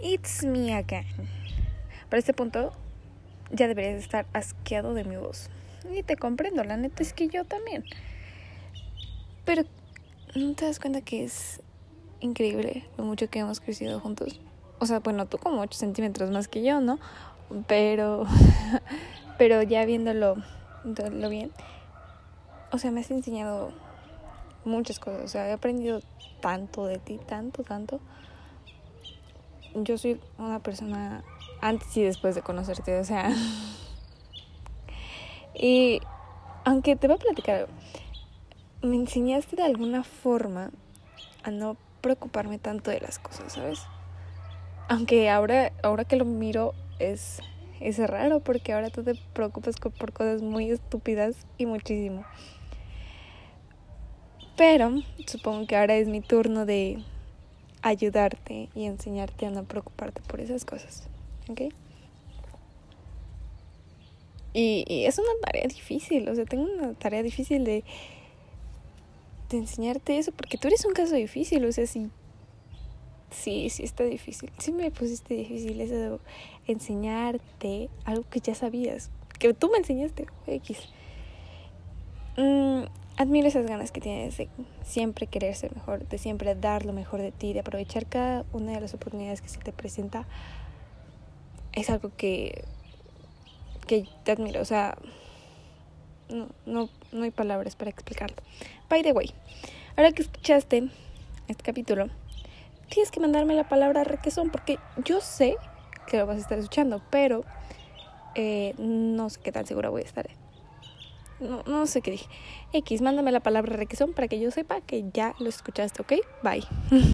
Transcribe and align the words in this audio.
It's 0.00 0.44
me 0.44 0.74
again. 0.74 1.06
Para 2.08 2.18
este 2.18 2.34
punto 2.34 2.72
ya 3.50 3.68
deberías 3.68 4.02
estar 4.02 4.26
asqueado 4.32 4.94
de 4.94 5.04
mi 5.04 5.16
voz. 5.16 5.50
Y 5.92 6.02
te 6.02 6.16
comprendo, 6.16 6.64
la 6.64 6.76
neta 6.76 7.02
es 7.02 7.12
que 7.12 7.28
yo 7.28 7.44
también. 7.44 7.84
Pero 9.44 9.64
¿no 10.34 10.54
te 10.54 10.64
das 10.64 10.80
cuenta 10.80 11.00
que 11.00 11.24
es 11.24 11.60
increíble 12.20 12.84
lo 12.96 13.04
mucho 13.04 13.28
que 13.28 13.40
hemos 13.40 13.60
crecido 13.60 14.00
juntos? 14.00 14.40
O 14.78 14.86
sea, 14.86 15.00
bueno, 15.00 15.26
tú 15.26 15.38
como 15.38 15.60
8 15.60 15.78
centímetros 15.78 16.30
más 16.30 16.48
que 16.48 16.62
yo, 16.62 16.80
¿no? 16.80 16.98
Pero, 17.66 18.26
pero 19.38 19.62
ya 19.62 19.84
viéndolo 19.84 20.36
lo 20.84 21.28
bien, 21.28 21.50
o 22.70 22.78
sea, 22.78 22.90
me 22.90 23.00
has 23.00 23.10
enseñado 23.10 23.72
muchas 24.64 24.98
cosas. 24.98 25.22
O 25.22 25.28
sea, 25.28 25.48
he 25.48 25.52
aprendido 25.52 26.00
tanto 26.40 26.86
de 26.86 26.98
ti, 26.98 27.18
tanto, 27.24 27.62
tanto. 27.62 28.00
Yo 29.74 29.98
soy 29.98 30.20
una 30.38 30.60
persona 30.60 31.24
antes 31.60 31.96
y 31.96 32.02
después 32.02 32.34
de 32.34 32.42
conocerte, 32.42 32.98
o 32.98 33.04
sea. 33.04 33.30
y 35.54 36.00
aunque 36.64 36.96
te 36.96 37.08
voy 37.08 37.16
a 37.16 37.18
platicar, 37.18 37.68
me 38.82 38.96
enseñaste 38.96 39.56
de 39.56 39.64
alguna 39.64 40.04
forma 40.04 40.70
a 41.42 41.50
no 41.50 41.76
preocuparme 42.00 42.58
tanto 42.58 42.90
de 42.90 43.00
las 43.00 43.18
cosas, 43.18 43.54
¿sabes? 43.54 43.80
Aunque 44.88 45.30
ahora, 45.30 45.72
ahora 45.82 46.04
que 46.04 46.16
lo 46.16 46.24
miro 46.24 46.74
es, 46.98 47.40
es 47.80 47.98
raro 47.98 48.40
porque 48.40 48.72
ahora 48.72 48.90
tú 48.90 49.02
te 49.02 49.14
preocupas 49.32 49.76
por 49.76 50.12
cosas 50.12 50.42
muy 50.42 50.70
estúpidas 50.70 51.46
y 51.58 51.66
muchísimo. 51.66 52.24
Pero 54.56 54.92
supongo 55.26 55.66
que 55.66 55.76
ahora 55.76 55.96
es 55.96 56.08
mi 56.08 56.20
turno 56.20 56.66
de 56.66 57.02
ayudarte 57.84 58.70
y 58.74 58.86
enseñarte 58.86 59.46
a 59.46 59.50
no 59.50 59.64
preocuparte 59.64 60.22
por 60.22 60.40
esas 60.40 60.64
cosas. 60.64 61.04
¿Ok? 61.48 61.60
Y, 64.54 65.04
es 65.04 65.18
una 65.18 65.28
tarea 65.42 65.66
difícil, 65.66 66.28
o 66.28 66.34
sea, 66.34 66.44
tengo 66.44 66.64
una 66.64 66.94
tarea 66.94 67.22
difícil 67.22 67.64
de, 67.64 67.84
de 69.50 69.56
enseñarte 69.56 70.16
eso, 70.16 70.32
porque 70.32 70.56
tú 70.56 70.68
eres 70.68 70.84
un 70.84 70.92
caso 70.92 71.14
difícil, 71.14 71.64
o 71.64 71.72
sea, 71.72 71.86
sí, 71.86 72.08
sí, 73.30 73.68
sí 73.68 73.82
está 73.82 74.04
difícil. 74.04 74.50
Sí 74.58 74.72
me 74.72 74.90
pusiste 74.90 75.34
difícil 75.34 75.80
eso 75.80 75.94
de 75.94 76.18
enseñarte 76.68 77.90
algo 78.04 78.24
que 78.30 78.40
ya 78.40 78.54
sabías, 78.54 79.10
que 79.38 79.52
tú 79.52 79.68
me 79.70 79.78
enseñaste, 79.78 80.26
X. 80.46 80.78
Mm, 82.36 82.84
admiro 83.16 83.48
esas 83.48 83.66
ganas 83.66 83.92
que 83.92 84.00
tienes 84.00 84.36
de 84.36 84.48
siempre 84.84 85.26
querer 85.26 85.54
ser 85.54 85.74
mejor, 85.74 86.06
de 86.06 86.18
siempre 86.18 86.54
dar 86.54 86.84
lo 86.84 86.92
mejor 86.92 87.20
de 87.20 87.32
ti, 87.32 87.52
de 87.52 87.60
aprovechar 87.60 88.06
cada 88.06 88.44
una 88.52 88.72
de 88.72 88.80
las 88.80 88.94
oportunidades 88.94 89.40
que 89.40 89.48
se 89.48 89.58
te 89.58 89.72
presenta. 89.72 90.26
Es 91.72 91.90
algo 91.90 92.10
que, 92.16 92.64
que 93.86 94.06
te 94.24 94.32
admiro, 94.32 94.60
o 94.60 94.64
sea, 94.64 94.96
no, 96.28 96.48
no, 96.66 96.88
no 97.12 97.24
hay 97.24 97.30
palabras 97.30 97.76
para 97.76 97.90
explicarlo. 97.90 98.36
By 98.88 99.02
the 99.02 99.12
way, 99.12 99.30
ahora 99.96 100.12
que 100.12 100.22
escuchaste 100.22 100.88
este 101.48 101.62
capítulo, 101.62 102.08
tienes 102.88 103.10
que 103.10 103.20
mandarme 103.20 103.54
la 103.54 103.68
palabra 103.68 104.04
requesón 104.04 104.50
porque 104.50 104.78
yo 105.04 105.20
sé 105.20 105.56
que 106.06 106.18
lo 106.18 106.26
vas 106.26 106.36
a 106.36 106.40
estar 106.40 106.58
escuchando, 106.58 107.00
pero 107.10 107.44
eh, 108.34 108.74
no 108.78 109.30
sé 109.30 109.40
qué 109.40 109.52
tan 109.52 109.66
segura 109.66 109.88
voy 109.88 110.02
a 110.02 110.04
estar. 110.04 110.28
No, 111.40 111.62
no 111.66 111.86
sé 111.86 112.00
qué 112.00 112.12
dije. 112.12 112.26
X, 112.72 113.00
mándame 113.02 113.32
la 113.32 113.40
palabra 113.40 113.76
requesón 113.76 114.12
para 114.12 114.28
que 114.28 114.40
yo 114.40 114.50
sepa 114.50 114.80
que 114.80 115.04
ya 115.12 115.34
lo 115.38 115.48
escuchaste, 115.48 116.02
¿ok? 116.02 116.12
Bye. 116.42 116.64